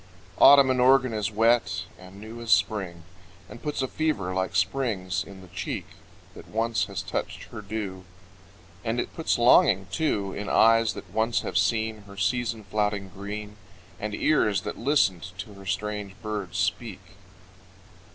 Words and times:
Autumn 0.39 0.71
in 0.71 0.79
Oregon 0.79 1.13
is 1.13 1.29
wet 1.29 1.83
and 1.95 2.19
new 2.19 2.41
As 2.41 2.49
Spring, 2.49 3.03
And 3.47 3.61
puts 3.61 3.83
a 3.83 3.87
fever 3.87 4.33
like 4.33 4.55
Spring's 4.55 5.23
in 5.23 5.41
the 5.41 5.47
cheek 5.49 5.85
That 6.33 6.47
once 6.47 6.85
has 6.85 7.03
touched 7.03 7.43
her 7.51 7.61
dew 7.61 8.05
And 8.83 8.99
it 8.99 9.13
puts 9.13 9.37
longing 9.37 9.85
too 9.91 10.33
In 10.33 10.49
eyes 10.49 10.93
that 10.93 11.11
once 11.11 11.41
have 11.41 11.55
seen 11.55 12.01
Her 12.07 12.17
season 12.17 12.63
flouting 12.63 13.09
green, 13.09 13.57
And 13.99 14.15
ears 14.15 14.61
that 14.61 14.79
listened 14.79 15.29
to 15.37 15.53
her 15.53 15.67
strange 15.67 16.15
birds 16.23 16.57
speak. 16.57 17.01